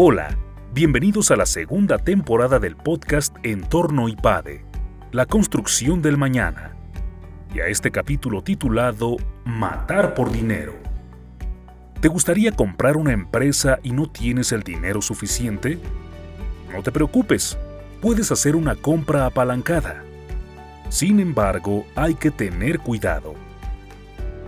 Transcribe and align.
Hola, 0.00 0.38
bienvenidos 0.72 1.32
a 1.32 1.36
la 1.36 1.44
segunda 1.44 1.98
temporada 1.98 2.60
del 2.60 2.76
podcast 2.76 3.34
Entorno 3.42 4.08
IPADE, 4.08 4.64
la 5.10 5.26
construcción 5.26 6.02
del 6.02 6.16
mañana, 6.16 6.76
y 7.52 7.58
a 7.58 7.66
este 7.66 7.90
capítulo 7.90 8.40
titulado 8.44 9.16
Matar 9.44 10.14
por 10.14 10.30
dinero. 10.30 10.74
¿Te 12.00 12.06
gustaría 12.06 12.52
comprar 12.52 12.96
una 12.96 13.10
empresa 13.10 13.80
y 13.82 13.90
no 13.90 14.08
tienes 14.08 14.52
el 14.52 14.62
dinero 14.62 15.02
suficiente? 15.02 15.80
No 16.72 16.80
te 16.84 16.92
preocupes, 16.92 17.58
puedes 18.00 18.30
hacer 18.30 18.54
una 18.54 18.76
compra 18.76 19.26
apalancada. 19.26 20.04
Sin 20.90 21.18
embargo, 21.18 21.84
hay 21.96 22.14
que 22.14 22.30
tener 22.30 22.78
cuidado. 22.78 23.34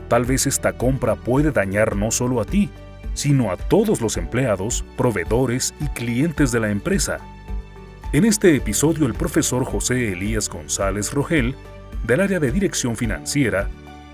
Tal 0.07 0.27
vez 0.27 0.47
esta 0.47 0.75
compra 0.75 1.17
puede 1.17 1.51
dañar 1.51 1.97
no 1.97 2.13
solo 2.13 2.41
a 2.41 2.45
ti, 2.45 2.71
sino 3.15 3.51
a 3.51 3.57
todos 3.57 4.01
los 4.01 4.17
empleados, 4.17 4.85
proveedores 4.97 5.75
y 5.81 5.87
clientes 5.89 6.53
de 6.53 6.61
la 6.61 6.71
empresa. 6.71 7.19
En 8.13 8.25
este 8.25 8.57
episodio 8.57 9.07
el 9.07 9.15
profesor 9.15 9.65
José 9.65 10.13
Elías 10.13 10.49
González 10.49 11.13
Rogel, 11.13 11.55
del 12.07 12.21
área 12.21 12.41
de 12.41 12.51
Dirección 12.51 12.97
Financiera, 12.97 13.69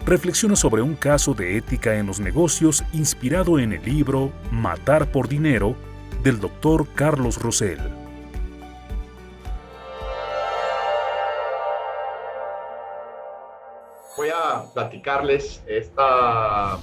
reflexiona 0.04 0.54
sobre 0.54 0.82
un 0.82 0.94
caso 0.94 1.34
de 1.34 1.56
ética 1.56 1.96
en 1.96 2.06
los 2.06 2.20
negocios 2.20 2.84
inspirado 2.92 3.58
en 3.58 3.72
el 3.72 3.84
libro 3.84 4.32
Matar 4.50 5.10
por 5.10 5.28
Dinero 5.28 5.74
del 6.22 6.38
doctor 6.38 6.86
Carlos 6.94 7.40
Rosell. 7.40 7.80
Voy 14.16 14.28
a 14.30 14.64
platicarles 14.72 15.62
esta 15.66 16.78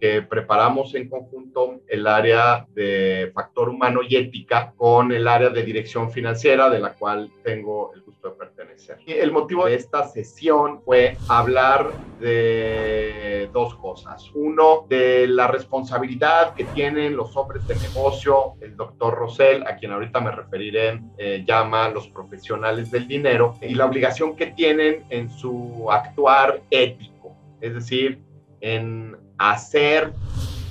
que 0.00 0.22
preparamos 0.22 0.94
en 0.94 1.08
conjunto 1.08 1.80
el 1.86 2.06
área 2.06 2.66
de 2.74 3.30
factor 3.32 3.68
humano 3.68 4.00
y 4.06 4.16
ética 4.16 4.72
con 4.76 5.12
el 5.12 5.28
área 5.28 5.50
de 5.50 5.62
dirección 5.62 6.10
financiera 6.10 6.68
de 6.70 6.80
la 6.80 6.94
cual 6.94 7.30
tengo 7.44 7.92
el 7.94 8.02
gusto 8.02 8.30
de 8.30 8.34
pertenecer. 8.34 8.98
Y 9.06 9.12
el 9.12 9.30
motivo 9.30 9.66
de 9.66 9.74
esta 9.74 10.08
sesión 10.08 10.82
fue 10.82 11.16
hablar 11.28 11.90
de 12.20 13.48
dos 13.52 13.76
cosas. 13.76 14.28
Uno, 14.34 14.86
de 14.88 15.26
la 15.28 15.46
responsabilidad 15.46 16.54
que 16.54 16.64
tienen 16.64 17.16
los 17.16 17.36
hombres 17.36 17.66
de 17.68 17.76
negocio, 17.76 18.54
el 18.60 18.76
doctor 18.76 19.14
Rosell, 19.14 19.62
a 19.66 19.76
quien 19.76 19.92
ahorita 19.92 20.20
me 20.20 20.32
referiré, 20.32 21.00
eh, 21.18 21.44
llama 21.46 21.88
los 21.90 22.08
profesionales 22.08 22.90
del 22.90 23.06
dinero, 23.06 23.56
y 23.62 23.74
la 23.74 23.86
obligación 23.86 24.34
que 24.34 24.48
tienen 24.48 25.04
en 25.10 25.30
su 25.30 25.86
actuar 25.90 26.60
ético. 26.70 27.36
Es 27.60 27.74
decir, 27.74 28.18
en 28.60 29.16
hacer 29.38 30.12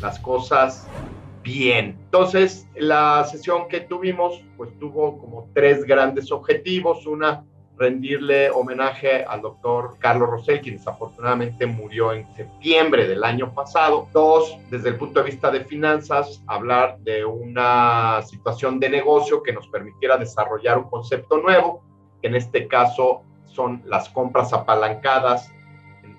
las 0.02 0.20
cosas 0.20 0.88
bien. 1.44 1.98
Entonces, 2.06 2.68
la 2.76 3.26
sesión 3.26 3.68
que 3.68 3.82
tuvimos, 3.82 4.44
pues 4.58 4.78
tuvo 4.80 5.18
como 5.18 5.50
tres 5.54 5.84
grandes 5.84 6.32
objetivos. 6.32 7.06
Una, 7.06 7.44
rendirle 7.78 8.50
homenaje 8.52 9.26
al 9.26 9.42
doctor 9.42 9.98
Carlos 10.00 10.30
Rosell, 10.30 10.62
quien 10.62 10.78
desafortunadamente 10.78 11.66
murió 11.66 12.14
en 12.14 12.32
septiembre 12.36 13.08
del 13.08 13.24
año 13.24 13.54
pasado. 13.54 14.08
Dos, 14.14 14.58
desde 14.70 14.90
el 14.90 14.96
punto 14.96 15.20
de 15.20 15.32
vista 15.32 15.50
de 15.52 15.62
finanzas, 15.62 16.42
hablar 16.48 17.00
de 17.00 17.26
una 17.26 18.22
situación 18.24 18.80
de 18.80 18.90
negocio 18.90 19.42
que 19.42 19.54
nos 19.54 19.68
permitiera 19.68 20.18
desarrollar 20.18 20.78
un 20.78 20.90
concepto 20.90 21.38
nuevo, 21.38 21.84
que 22.22 22.28
en 22.28 22.36
este 22.36 22.68
caso 22.68 23.24
son 23.46 23.82
las 23.86 24.10
compras 24.10 24.54
apalancadas 24.54 25.52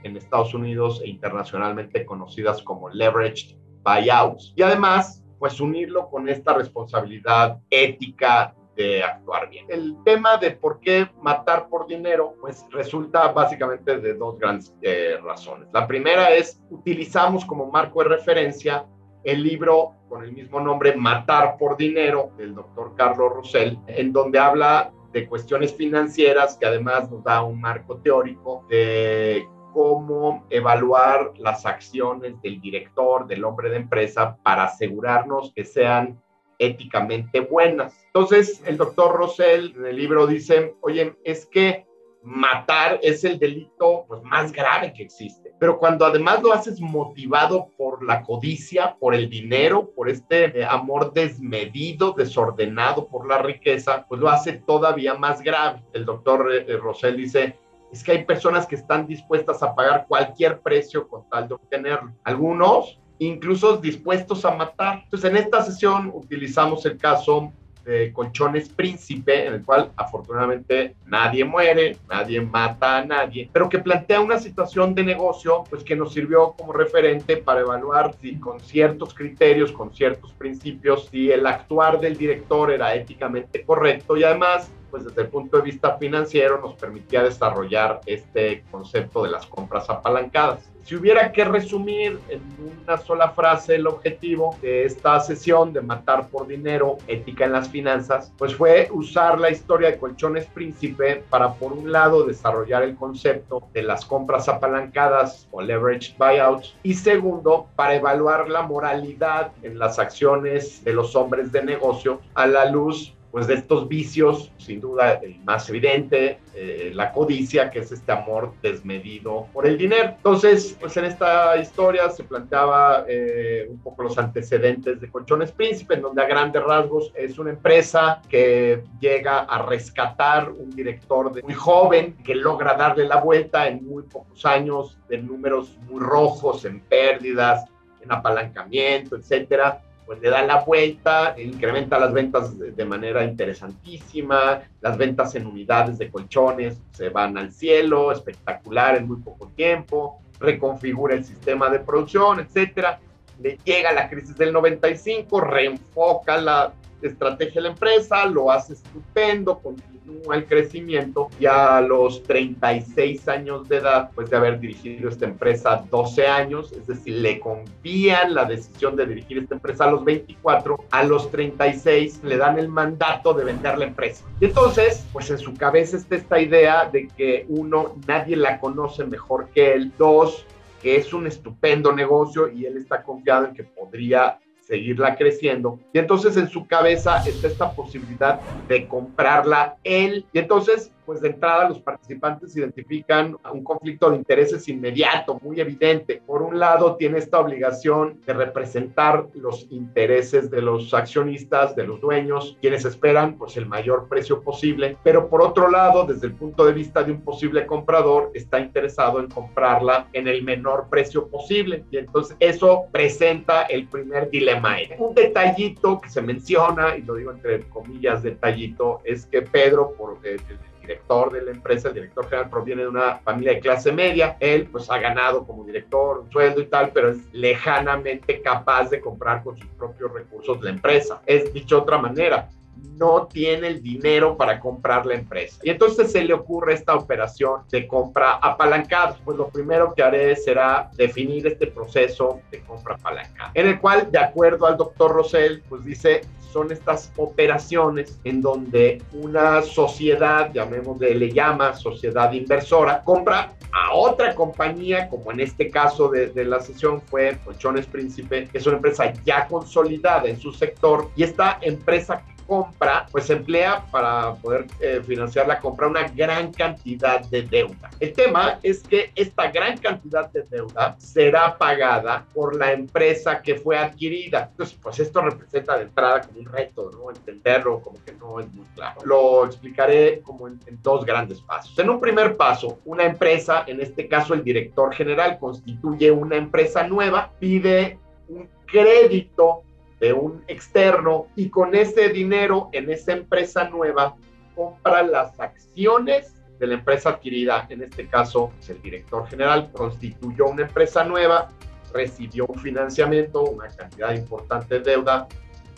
en 0.05 0.17
Estados 0.17 0.55
Unidos 0.55 1.01
e 1.05 1.09
internacionalmente 1.09 2.07
conocidas 2.07 2.63
como 2.63 2.89
leveraged 2.89 3.57
buyouts. 3.83 4.53
Y 4.57 4.63
además, 4.63 5.25
pues 5.39 5.61
unirlo 5.61 6.09
con 6.09 6.29
esta 6.29 6.55
responsabilidad 6.55 7.61
ética 7.71 8.55
de 8.77 9.03
actuar 9.03 9.49
bien. 9.51 9.67
El 9.69 9.97
tema 10.05 10.37
de 10.37 10.53
por 10.53 10.81
qué 10.81 11.09
matar 11.23 11.69
por 11.69 11.87
dinero, 11.87 12.35
pues 12.41 12.65
resulta 12.71 13.29
básicamente 13.29 13.99
de 13.99 14.15
dos 14.15 14.39
grandes 14.39 14.75
eh, 14.83 15.17
razones. 15.23 15.69
La 15.73 15.87
primera 15.87 16.31
es, 16.31 16.61
utilizamos 16.71 17.45
como 17.45 17.71
marco 17.71 18.03
de 18.03 18.11
referencia 18.11 18.85
el 19.23 19.43
libro 19.43 19.93
con 20.09 20.23
el 20.23 20.33
mismo 20.33 20.61
nombre, 20.61 20.95
Matar 20.97 21.57
por 21.57 21.77
Dinero, 21.77 22.31
del 22.37 22.55
doctor 22.55 22.95
Carlos 22.97 23.33
Russell, 23.33 23.77
en 23.87 24.13
donde 24.13 24.39
habla 24.39 24.93
de 25.13 25.27
cuestiones 25.27 25.73
financieras 25.75 26.57
que 26.59 26.67
además 26.67 27.11
nos 27.11 27.23
da 27.25 27.43
un 27.43 27.61
marco 27.61 27.99
teórico 27.99 28.67
de 28.69 29.49
cómo 29.75 30.47
evaluar 30.49 31.33
las 31.37 31.67
acciones 31.67 32.41
del 32.41 32.61
director, 32.61 33.27
del 33.27 33.45
hombre 33.45 33.69
de 33.69 33.77
empresa, 33.77 34.39
para 34.43 34.65
asegurarnos 34.65 35.53
que 35.55 35.65
sean 35.65 36.23
éticamente 36.59 37.41
buenas. 37.41 38.07
Entonces, 38.07 38.63
el 38.65 38.77
doctor 38.77 39.17
Rosell 39.17 39.75
en 39.77 39.87
el 39.87 39.97
libro 39.97 40.27
dice, 40.27 40.77
oye, 40.81 41.17
es 41.25 41.45
que 41.47 41.87
matar 42.25 42.99
es 43.03 43.23
el 43.25 43.39
delito 43.39 44.07
pues, 44.09 44.23
más 44.23 44.51
grave 44.53 44.93
que 44.93 45.03
existe. 45.03 45.53
Pero 45.59 45.79
cuando 45.79 46.07
además 46.07 46.43
lo 46.43 46.53
haces 46.53 46.81
motivado 46.81 47.69
por 47.77 48.03
la 48.03 48.23
codicia, 48.23 48.97
por 48.99 49.15
el 49.15 49.29
dinero, 49.29 49.91
por 49.95 50.09
este 50.09 50.59
eh, 50.59 50.65
amor 50.65 51.13
desmedido, 51.13 52.13
desordenado 52.13 53.07
por 53.09 53.29
la 53.29 53.39
riqueza, 53.39 54.07
pues 54.09 54.21
lo 54.21 54.29
hace 54.29 54.55
todavía 54.55 55.15
más 55.15 55.43
grave. 55.43 55.83
El 55.93 56.05
doctor 56.05 56.51
eh, 56.53 56.65
eh, 56.67 56.77
Rosell 56.77 57.17
dice, 57.17 57.59
es 57.95 58.03
que 58.03 58.11
hay 58.11 58.25
personas 58.25 58.67
que 58.67 58.75
están 58.75 59.07
dispuestas 59.07 59.63
a 59.63 59.73
pagar 59.73 60.07
cualquier 60.09 60.59
precio 60.59 61.07
con 61.07 61.29
tal 61.29 61.47
de 61.47 61.55
obtenerlo. 61.55 62.13
Algunos 62.25 62.99
incluso 63.21 63.77
dispuestos 63.77 64.45
a 64.45 64.51
matar. 64.51 65.03
Entonces, 65.05 65.31
en 65.31 65.37
esta 65.37 65.63
sesión 65.63 66.11
utilizamos 66.13 66.85
el 66.87 66.99
caso 66.99 67.53
de 67.85 68.13
Colchones 68.13 68.69
Príncipe, 68.69 69.47
en 69.47 69.55
el 69.55 69.65
cual 69.65 69.93
afortunadamente 69.95 70.97
nadie 71.07 71.45
muere, 71.45 71.97
nadie 72.09 72.41
mata 72.41 72.99
a 72.99 73.05
nadie, 73.05 73.49
pero 73.53 73.69
que 73.69 73.79
plantea 73.79 74.21
una 74.21 74.41
situación 74.41 74.93
de 74.95 75.05
negocio, 75.05 75.63
pues 75.71 75.85
que 75.85 75.95
nos 75.95 76.13
sirvió 76.13 76.55
como 76.59 76.73
referente 76.73 77.37
para 77.37 77.61
evaluar 77.61 78.17
si 78.21 78.41
con 78.41 78.59
ciertos 78.59 79.15
criterios, 79.15 79.71
con 79.71 79.95
ciertos 79.95 80.33
principios, 80.33 81.09
si 81.13 81.31
el 81.31 81.47
actuar 81.47 82.01
del 82.01 82.17
director 82.17 82.73
era 82.73 82.93
éticamente 82.97 83.63
correcto 83.63 84.17
y 84.17 84.25
además 84.25 84.73
pues 84.95 85.07
desde 85.07 85.23
el 85.23 85.29
punto 85.29 85.57
de 85.57 85.65
vista 85.65 85.97
financiero 85.97 86.61
nos 86.61 86.75
permitía 86.75 87.25
desarrollar 87.25 88.01
este 88.07 88.63
concepto 88.71 89.25
de 89.25 89.31
las 89.33 89.45
compras 89.45 89.91
apalancadas. 89.91 90.71
Si 90.85 90.95
hubiera 90.95 91.33
que 91.33 91.45
resumir 91.45 92.21
en 92.29 92.41
una 92.85 92.97
sola 92.99 93.31
frase 93.31 93.75
el 93.75 93.89
objetivo 93.89 94.57
de 94.63 94.85
esta 94.85 95.19
sesión 95.19 95.73
de 95.73 95.81
matar 95.81 96.29
por 96.29 96.47
dinero, 96.47 96.99
ética 97.09 97.47
en 97.47 97.53
las 97.53 97.71
finanzas, 97.71 98.33
pues 98.39 98.55
fue 98.55 98.89
usar 98.93 99.41
la 99.41 99.51
historia 99.51 99.91
de 99.91 99.99
Colchones 99.99 100.47
Príncipe 100.47 101.25
para, 101.29 101.55
por 101.55 101.73
un 101.73 101.91
lado, 101.91 102.25
desarrollar 102.25 102.85
el 102.85 102.95
concepto 102.95 103.67
de 103.73 103.83
las 103.83 104.05
compras 104.05 104.49
apalancadas 104.49 105.49
o 105.51 105.61
leverage 105.61 106.15
buyouts 106.19 106.77
y 106.85 106.95
segundo, 106.95 107.67
para 107.75 107.97
evaluar 107.97 108.49
la 108.49 108.63
moralidad 108.63 109.51
en 109.65 109.77
las 109.77 109.99
acciones 109.99 110.85
de 110.85 110.93
los 110.93 111.17
hombres 111.17 111.51
de 111.51 111.65
negocio 111.65 112.21
a 112.35 112.47
la 112.47 112.67
luz 112.67 113.13
pues 113.35 113.49
de 113.49 113.55
estos 113.55 113.89
vicios, 113.89 114.53
sin 114.59 114.81
duda 114.81 115.15
el 115.15 115.41
más 115.41 115.69
evidente, 115.69 116.39
eh, 116.55 116.93
la 116.95 117.11
codicia, 117.11 117.69
que 117.69 117.81
es 117.81 117.91
este 117.91 118.13
amor 118.13 118.53
desmedido 118.63 119.49
por 119.53 119.67
el 119.67 119.77
dinero. 119.77 120.15
Entonces, 120.17 120.77
pues 120.79 120.97
en 120.99 121.07
esta 121.07 121.57
historia 121.57 122.09
se 122.11 122.23
planteaba 122.23 123.05
eh, 123.09 123.67
un 123.69 123.81
poco 123.81 124.05
los 124.05 124.17
antecedentes 124.19 125.01
de 125.01 125.11
Colchones 125.11 125.51
Príncipe, 125.51 125.95
en 125.95 126.03
donde 126.03 126.23
a 126.23 126.27
grandes 126.27 126.63
rasgos 126.63 127.11
es 127.17 127.37
una 127.37 127.51
empresa 127.51 128.23
que 128.29 128.85
llega 129.01 129.41
a 129.41 129.67
rescatar 129.67 130.53
un 130.53 130.71
director 130.71 131.33
de 131.33 131.43
muy 131.43 131.55
joven 131.55 132.17
que 132.23 132.37
logra 132.37 132.75
darle 132.75 133.05
la 133.05 133.17
vuelta 133.17 133.67
en 133.67 133.85
muy 133.85 134.05
pocos 134.05 134.47
años 134.47 134.97
de 135.09 135.19
números 135.19 135.77
muy 135.91 135.99
rojos, 136.01 136.65
en 136.67 136.79
pérdidas, 136.79 137.65
en 138.01 138.13
apalancamiento, 138.13 139.17
etcétera 139.17 139.83
pues 140.07 140.21
le 140.21 140.31
da 140.31 140.43
la 140.43 140.63
vuelta, 140.63 141.35
incrementa 141.39 141.99
las 141.99 142.13
ventas 142.13 142.59
de, 142.59 142.85
manera 142.85 143.25
interesantísima, 143.25 144.63
las 144.81 144.99
ventas 144.99 145.35
en 145.35 145.47
unidades 145.47 145.99
de 145.99 146.11
colchones 146.11 146.79
se 146.93 147.09
van 147.09 147.39
al 147.39 147.53
cielo, 147.53 148.13
espectacular 148.13 148.97
en 148.97 149.09
muy 149.09 149.17
poco 149.19 149.49
tiempo, 149.57 150.21
reconfigura 150.39 151.15
el 151.15 151.25
sistema 151.25 151.71
de 151.71 151.81
producción, 151.81 152.41
etcétera. 152.41 153.01
Le 153.41 153.59
llega 153.65 153.93
la 153.93 154.09
crisis 154.09 154.37
del 154.37 154.53
95, 154.53 155.41
reenfoca 155.41 156.37
la 156.37 156.73
estrategia 157.09 157.55
de 157.55 157.61
la 157.63 157.69
empresa, 157.71 158.27
lo 158.27 158.51
hace 158.51 158.75
estupendo, 158.75 159.59
continúa 159.59 160.37
el 160.37 160.47
crecimiento 160.47 161.29
y 161.39 161.47
a 161.47 161.81
los 161.81 162.23
36 162.23 163.29
años 163.29 163.69
de 163.69 163.79
edad, 163.79 164.11
pues 164.15 164.31
de 164.31 164.37
haber 164.37 164.61
dirigido 164.61 165.09
esta 165.09 165.25
empresa 165.27 165.85
12 165.91 166.27
años, 166.27 166.73
es 166.73 166.87
decir, 166.87 167.17
le 167.17 167.41
confían 167.41 168.35
la 168.35 168.45
decisión 168.45 168.97
de 168.97 169.07
dirigir 169.07 169.39
esta 169.39 169.55
empresa 169.55 169.85
a 169.85 169.91
los 169.91 170.05
24, 170.05 170.85
a 170.91 171.05
los 171.05 171.31
36 171.31 172.21
le 172.25 172.37
dan 172.37 172.59
el 172.59 172.69
mandato 172.69 173.35
de 173.35 173.45
vender 173.45 173.79
la 173.79 173.87
empresa. 173.87 174.25
Y 174.41 174.47
entonces, 174.47 175.07
pues 175.13 175.31
en 175.31 175.39
su 175.39 175.55
cabeza 175.55 175.97
está 175.97 176.17
esta 176.17 176.41
idea 176.41 176.89
de 176.91 177.09
que 177.09 177.47
uno, 177.49 177.95
nadie 178.07 178.37
la 178.37 178.59
conoce 178.61 179.05
mejor 179.05 179.49
que 179.55 179.73
él, 179.73 179.93
dos, 179.99 180.45
que 180.83 180.97
es 180.97 181.15
un 181.15 181.27
estupendo 181.27 181.93
negocio 181.93 182.47
y 182.49 182.67
él 182.67 182.77
está 182.77 183.03
confiado 183.03 183.47
en 183.47 183.55
que 183.55 183.65
podría 183.65 184.39
seguirla 184.67 185.17
creciendo. 185.17 185.79
Y 185.93 185.99
entonces 185.99 186.37
en 186.37 186.49
su 186.49 186.67
cabeza 186.67 187.23
está 187.27 187.49
esta 187.49 187.73
posibilidad 187.73 188.41
de 188.69 188.87
comprarla 188.89 189.77
él. 189.85 190.27
Y 190.33 190.39
entonces 190.39 190.91
pues 191.05 191.21
de 191.21 191.29
entrada 191.29 191.69
los 191.69 191.81
participantes 191.81 192.57
identifican 192.57 193.37
un 193.53 193.65
conflicto 193.65 194.11
de 194.11 194.17
intereses 194.17 194.69
inmediato, 194.69 195.39
muy 195.43 195.61
evidente. 195.61 196.23
Por 196.27 196.43
un 196.43 196.59
lado, 196.59 196.97
tiene 196.97 197.19
esta 197.19 197.41
obligación 197.41 198.21
de 198.27 198.33
representar 198.33 199.27
los 199.35 199.67
intereses 199.71 200.51
de 200.51 200.63
los 200.63 200.95
accionistas, 200.95 201.77
de 201.77 201.85
los 201.85 202.01
dueños, 202.01 202.57
quienes 202.61 202.85
esperan 202.85 203.37
pues 203.37 203.57
el 203.57 203.67
mayor 203.67 204.09
precio 204.09 204.43
posible, 204.43 204.97
pero 205.03 205.29
por 205.29 205.43
otro 205.43 205.71
lado, 205.71 206.05
desde 206.05 206.27
el 206.27 206.35
punto 206.35 206.65
de 206.65 206.73
vista 206.73 207.03
de 207.03 207.13
un 207.13 207.21
posible 207.21 207.67
comprador, 207.67 208.31
está 208.35 208.61
interesado 208.61 209.21
en 209.21 209.29
comprarla 209.29 210.09
en 210.13 210.29
el 210.29 210.43
menor 210.43 210.89
precio 210.91 211.29
posible. 211.29 211.85
Y 211.91 211.99
entonces 211.99 212.37
eso 212.41 212.85
presenta 212.93 213.63
el 213.63 213.87
primer 213.89 214.31
dilema. 214.31 214.77
Un 214.99 215.15
detallito 215.15 216.01
que 216.01 216.09
se 216.09 216.23
menciona, 216.23 216.97
y 216.97 217.03
lo 217.03 217.15
digo 217.15 217.33
entre 217.33 217.61
comillas 217.69 218.23
detallito, 218.23 219.01
es 219.05 219.27
que 219.27 219.43
Pedro, 219.43 219.93
por 219.97 220.19
el, 220.25 220.41
director 220.87 221.33
de 221.33 221.43
la 221.43 221.51
empresa, 221.51 221.89
el 221.89 221.95
director 221.95 222.25
general 222.29 222.51
proviene 222.51 222.83
de 222.83 222.89
una 222.89 223.17
familia 223.17 223.55
de 223.55 223.61
clase 223.61 223.93
media. 223.93 224.37
Él 224.41 224.69
pues 224.71 224.91
ha 224.91 224.99
ganado 224.99 225.47
como 225.47 225.65
director 225.65 226.19
un 226.19 226.31
sueldo 226.31 226.61
y 226.61 226.67
tal, 226.67 226.91
pero 226.93 227.11
es 227.11 227.19
lejanamente 227.33 228.43
capaz 228.43 228.91
de 228.91 229.01
comprar 229.01 229.43
con 229.43 229.57
sus 229.57 229.69
propios 229.71 230.13
recursos 230.13 230.63
la 230.63 230.71
empresa. 230.71 231.23
Es 231.27 231.53
dicho 231.53 231.77
de 231.77 231.83
otra 231.83 231.99
manera, 231.99 232.49
no 232.97 233.27
tiene 233.27 233.69
el 233.69 233.83
dinero 233.83 234.37
para 234.37 234.61
comprar 234.61 235.07
la 235.07 235.15
empresa. 235.15 235.61
Y 235.63 235.71
entonces 235.71 236.13
se 236.13 236.23
le 236.25 236.33
ocurre 236.33 236.75
esta 236.75 236.95
operación 236.95 237.63
de 237.71 237.87
compra 237.87 238.35
apalancada. 238.35 239.17
Pues 239.25 239.37
lo 239.37 239.49
primero 239.49 239.95
que 239.95 240.03
haré 240.03 240.37
será 240.37 240.91
definir 240.97 241.47
este 241.47 241.67
proceso 241.67 242.41
de 242.51 242.61
compra 242.61 242.95
apalancada, 242.95 243.51
en 243.55 243.69
el 243.69 243.81
cual, 243.81 244.11
de 244.11 244.19
acuerdo 244.19 244.67
al 244.67 244.77
doctor 244.77 245.13
Rosell, 245.13 245.63
pues 245.69 245.85
dice, 245.85 246.23
son 246.53 246.71
estas 246.71 247.13
operaciones 247.17 248.21
en 248.23 248.41
donde 248.41 249.03
una 249.13 249.61
sociedad, 249.63 250.53
llamémosle, 250.53 251.13
le 251.17 251.33
llama 251.33 251.75
sociedad 251.75 252.33
inversora, 252.33 253.03
compra 253.03 253.57
a 253.73 253.93
otra 253.93 254.37
compañía, 254.37 255.09
como 255.09 255.33
en 255.33 255.41
este 255.41 255.69
caso 255.69 256.09
de, 256.09 256.29
de, 256.29 256.45
la 256.45 256.61
sesión 256.61 257.03
fue 257.03 257.39
Colchones 257.45 257.87
Príncipe, 257.87 258.47
que 258.47 258.59
es 258.59 258.67
una 258.69 258.77
empresa 258.77 259.13
ya 259.25 259.49
consolidada 259.49 260.29
en 260.29 260.39
su 260.39 260.53
sector, 260.53 261.11
y 261.17 261.25
esta 261.25 261.59
empresa 261.61 262.23
compra, 262.47 263.07
pues 263.11 263.29
emplea 263.31 263.85
para 263.91 264.35
poder 264.35 264.67
eh, 264.81 265.03
financiar 265.05 265.47
la 265.47 265.59
compra 265.59 265.89
una 265.89 266.09
gran 266.09 266.53
cantidad 266.53 267.21
de 267.27 267.43
deuda. 267.43 267.91
El 268.01 268.13
tema 268.13 268.59
es 268.63 268.83
que 268.83 269.11
esta 269.15 269.51
gran 269.51 269.79
cantidad 269.79 270.31
de 270.31 270.43
deuda 270.43 270.97
será 270.99 271.57
pagada 271.57 272.27
por 272.35 272.57
la 272.57 272.73
empresa 272.73 273.41
que 273.43 273.57
fue 273.57 273.77
adquirida. 273.77 274.49
Entonces, 274.51 274.79
pues 274.83 275.01
esto 275.01 275.21
representa 275.21 275.77
de 275.77 275.85
entrada 275.85 276.23
como 276.23 276.41
un 276.41 276.47
reto, 276.47 276.91
¿no? 276.93 277.11
Entenderlo 277.11 277.81
como 277.81 278.03
que 278.05 278.13
no 278.13 278.41
es 278.41 278.53
muy 278.53 278.67
claro. 278.75 279.01
Lo 279.05 279.47
explicaré 279.47 280.21
como 280.21 280.49
en, 280.49 280.61
en 280.67 280.83
dos 280.83 281.05
grandes 281.05 281.41
pasos. 281.41 281.79
En 281.79 281.91
un 281.91 282.01
primer 282.01 282.37
paso, 282.37 282.79
una 282.85 283.05
empresa, 283.05 283.65
en 283.67 283.81
este 283.81 284.09
caso 284.09 284.35
el 284.35 284.45
director 284.45 284.95
general, 284.95 285.39
constituye 285.39 286.11
una 286.11 286.37
empresa 286.37 286.87
nueva, 286.87 287.31
pide 287.39 287.99
un 288.29 288.49
crédito 288.67 289.63
de 290.05 290.13
un 290.13 290.45
externo 290.49 291.29
y 291.35 291.49
con 291.49 291.75
ese 291.75 292.11
dinero 292.11 292.69
en 292.73 292.91
esa 292.91 293.13
empresa 293.13 293.71
nueva 293.71 294.15
compra 294.55 295.03
las 295.03 295.41
acciones 295.41 296.35
de 296.59 296.67
la 296.67 296.75
empresa 296.75 297.09
adquirida, 297.09 297.67
en 297.71 297.83
este 297.83 298.07
caso 298.07 298.51
pues, 298.55 298.69
el 298.69 298.83
director 298.83 299.27
general 299.29 299.71
constituyó 299.73 300.49
una 300.49 300.63
empresa 300.63 301.05
nueva, 301.05 301.49
recibió 301.95 302.45
un 302.47 302.59
financiamiento, 302.59 303.45
una 303.45 303.69
cantidad 303.69 304.15
importante 304.15 304.79
de 304.79 304.91
deuda 304.91 305.27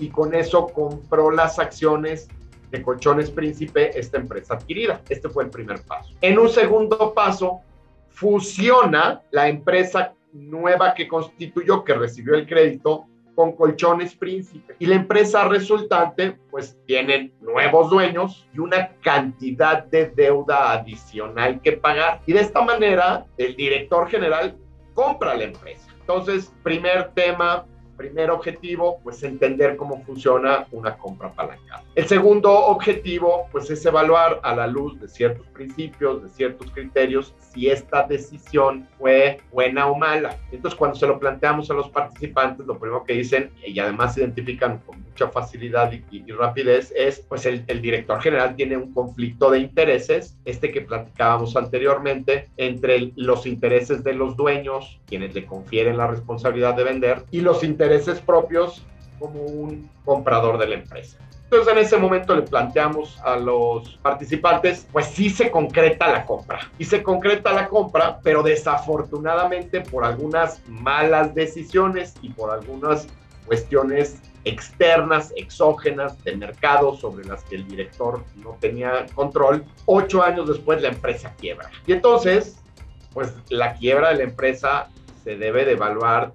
y 0.01 0.09
con 0.09 0.35
eso 0.35 0.67
compró 0.67 1.31
las 1.31 1.61
acciones 1.61 2.27
de 2.73 2.83
Colchones 2.83 3.31
Príncipe, 3.31 3.97
esta 3.97 4.19
empresa 4.19 4.55
adquirida. 4.55 5.01
Este 5.09 5.29
fue 5.29 5.45
el 5.45 5.51
primer 5.51 5.83
paso. 5.83 6.11
En 6.21 6.37
un 6.37 6.49
segundo 6.49 7.15
paso, 7.15 7.61
fusiona 8.09 9.23
la 9.31 9.49
empresa 9.49 10.15
nueva 10.33 10.95
que 10.95 11.07
constituyó, 11.07 11.85
que 11.85 11.95
recibió 11.95 12.35
el 12.35 12.47
crédito, 12.47 13.07
con 13.37 13.53
Colchones 13.53 14.17
Príncipe. 14.17 14.75
Y 14.81 14.87
la 14.87 14.97
empresa 14.97 15.47
resultante, 15.47 16.37
pues 16.51 16.77
tienen 16.87 17.33
nuevos 17.41 17.91
dueños 17.91 18.49
y 18.53 18.59
una 18.59 18.89
cantidad 19.03 19.85
de 19.85 20.07
deuda 20.07 20.73
adicional 20.73 21.61
que 21.61 21.73
pagar. 21.73 22.23
Y 22.27 22.33
de 22.33 22.41
esta 22.41 22.63
manera, 22.63 23.27
el 23.37 23.55
director 23.55 24.09
general 24.09 24.57
compra 24.95 25.37
la 25.37 25.45
empresa. 25.45 25.87
Entonces, 26.01 26.53
primer 26.63 27.11
tema, 27.13 27.67
primer 27.97 28.31
objetivo, 28.31 29.01
pues 29.03 29.23
entender 29.23 29.77
cómo 29.77 30.03
funciona 30.05 30.67
una 30.71 30.97
compra 30.97 31.29
apalancada. 31.29 31.83
El 31.95 32.07
segundo 32.07 32.53
objetivo, 32.53 33.49
pues 33.51 33.71
es 33.71 33.85
evaluar 33.87 34.41
a 34.43 34.55
la 34.55 34.67
luz 34.67 35.01
de 35.01 35.09
ciertos 35.09 35.47
principios, 35.49 36.23
de 36.23 36.29
ciertos 36.29 36.71
criterios, 36.71 37.35
si 37.39 37.69
esta 37.71 38.03
decisión 38.03 38.87
fue 38.99 39.41
buena 39.51 39.87
o 39.87 39.97
mala. 39.97 40.37
Entonces, 40.53 40.77
cuando 40.79 40.97
se 40.97 41.07
lo 41.07 41.19
planteamos 41.19 41.71
a 41.71 41.75
los 41.75 41.89
participantes, 41.89 42.67
lo 42.67 42.79
primero 42.79 43.05
que 43.05 43.15
dicen, 43.15 43.51
y 43.65 43.79
además 43.79 44.17
identifican 44.19 44.79
con 44.81 45.03
mucha 45.03 45.29
facilidad 45.29 45.91
y, 45.93 46.05
y, 46.11 46.33
rapidez, 46.33 46.93
es, 46.95 47.21
pues 47.21 47.47
el, 47.47 47.65
el 47.67 47.81
director 47.81 48.21
general 48.21 48.55
tiene 48.57 48.77
un 48.77 48.93
conflicto 48.93 49.51
de 49.51 49.61
intereses, 49.61 50.37
este 50.45 50.71
que 50.71 50.83
platicábamos 50.83 51.57
anteriormente, 51.57 52.51
entre 52.59 53.13
los 53.17 53.47
intereses 53.47 54.05
de 54.05 54.13
los 54.13 54.37
dueños, 54.37 55.01
quienes 55.07 55.35
le 55.35 55.47
confieren 55.47 55.97
la 55.97 56.07
responsabilidad 56.09 56.75
de 56.75 56.85
vender, 56.85 57.25
y 57.31 57.41
los 57.41 57.65
intereses 57.65 57.86
propios 58.25 58.83
como 59.19 59.43
un 59.43 59.91
comprador 60.05 60.59
de 60.59 60.69
la 60.69 60.75
empresa. 60.77 61.19
Entonces 61.45 61.73
en 61.73 61.79
ese 61.79 61.97
momento 61.97 62.35
le 62.35 62.43
planteamos 62.43 63.21
a 63.21 63.37
los 63.37 63.97
participantes, 64.03 64.87
pues 64.91 65.07
sí 65.07 65.31
se 65.31 65.49
concreta 65.51 66.11
la 66.11 66.27
compra. 66.27 66.59
Y 66.77 66.85
se 66.85 67.05
concreta 67.05 67.53
la 67.53 67.69
compra, 67.69 68.19
pero 68.23 68.43
desafortunadamente 68.43 69.81
por 69.81 70.05
algunas 70.05 70.61
malas 70.69 71.35
decisiones 71.35 72.15
y 72.21 72.31
por 72.31 72.51
algunas 72.51 73.07
cuestiones 73.47 74.21
externas, 74.45 75.33
exógenas 75.37 76.23
de 76.25 76.37
mercado 76.37 76.97
sobre 76.97 77.25
las 77.25 77.45
que 77.45 77.57
el 77.57 77.69
director 77.69 78.25
no 78.37 78.57
tenía 78.61 79.07
control, 79.15 79.65
ocho 79.87 80.23
años 80.23 80.49
después 80.49 80.83
la 80.83 80.89
empresa 80.89 81.33
quiebra. 81.39 81.71
Y 81.87 81.93
entonces, 81.93 82.59
pues 83.13 83.33
la 83.51 83.75
quiebra 83.75 84.11
de 84.11 84.17
la 84.17 84.23
empresa 84.25 84.89
se 85.23 85.37
debe 85.37 85.65
de 85.65 85.73
evaluar 85.73 86.33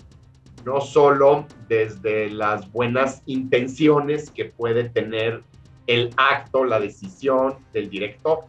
no 0.66 0.82
solo 0.82 1.46
desde 1.68 2.30
las 2.30 2.72
buenas 2.72 3.22
intenciones 3.26 4.30
que 4.32 4.46
puede 4.46 4.90
tener 4.90 5.44
el 5.88 6.12
acto, 6.18 6.64
la 6.64 6.80
decisión 6.80 7.56
del 7.74 7.90
director. 7.90 8.46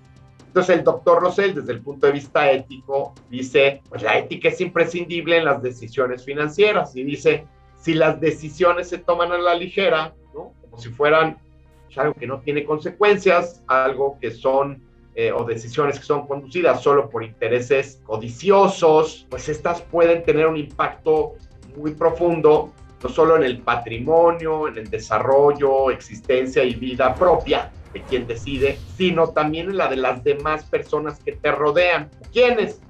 Entonces 0.47 0.78
el 0.78 0.85
doctor 0.85 1.23
Rosell, 1.23 1.54
desde 1.54 1.73
el 1.73 1.81
punto 1.81 2.07
de 2.07 2.12
vista 2.12 2.50
ético, 2.50 3.14
dice, 3.31 3.81
pues 3.88 4.02
la 4.02 4.19
ética 4.19 4.49
es 4.49 4.61
imprescindible 4.61 5.38
en 5.38 5.47
las 5.47 5.62
decisiones 5.62 6.25
financieras 6.25 6.95
y 6.95 7.04
dice, 7.04 7.47
si 7.81 7.95
las 7.95 8.21
decisiones 8.21 8.88
se 8.88 8.99
toman 8.99 9.33
a 9.33 9.38
la 9.38 9.54
ligera, 9.54 10.14
¿no? 10.35 10.52
como 10.61 10.78
si 10.78 10.90
fueran 10.90 11.38
pues, 11.87 11.97
algo 11.99 12.14
que 12.14 12.26
no 12.26 12.40
tiene 12.40 12.64
consecuencias, 12.64 13.62
algo 13.66 14.19
que 14.21 14.31
son 14.31 14.83
eh, 15.14 15.33
o 15.33 15.45
decisiones 15.45 15.99
que 15.99 16.04
son 16.04 16.26
conducidas 16.26 16.83
solo 16.83 17.11
por 17.11 17.23
intereses 17.23 18.00
codiciosos, 18.04 19.26
pues 19.28 19.49
estas 19.49 19.83
pueden 19.83 20.23
tener 20.23 20.47
un 20.47 20.57
impacto 20.57 21.35
muy 21.76 21.95
profundo, 21.95 22.73
no 23.02 23.09
solo 23.09 23.37
en 23.37 23.45
el 23.45 23.59
patrimonio, 23.59 24.69
en 24.69 24.79
el 24.79 24.91
desarrollo, 24.91 25.91
existencia 25.91 26.62
y 26.62 26.75
vida 26.75 27.14
propia 27.14 27.71
de 27.93 28.02
quien 28.02 28.26
decide, 28.26 28.79
sino 28.97 29.29
también 29.29 29.71
en 29.71 29.76
la 29.76 29.88
de 29.88 29.97
las 29.97 30.23
demás 30.25 30.64
personas 30.64 31.19
que 31.21 31.33
te 31.33 31.52
rodean. 31.52 32.09
¿Quiénes? 32.33 32.81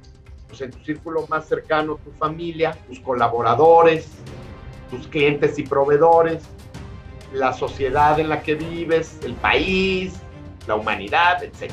Pues 0.48 0.60
en 0.60 0.70
tu 0.70 0.78
círculo 0.84 1.26
más 1.28 1.48
cercano, 1.48 1.98
tu 2.04 2.10
familia, 2.12 2.76
tus 2.86 3.00
colaboradores, 3.00 4.08
tus 4.90 5.08
clientes 5.08 5.58
y 5.58 5.62
proveedores, 5.62 6.44
la 7.32 7.52
sociedad 7.52 8.20
en 8.20 8.28
la 8.28 8.42
que 8.42 8.54
vives, 8.54 9.18
el 9.24 9.34
país, 9.34 10.14
la 10.66 10.74
humanidad, 10.74 11.42
etc. 11.42 11.72